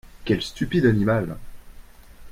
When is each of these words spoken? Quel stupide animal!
Quel 0.25 0.41
stupide 0.41 0.87
animal! 0.87 1.35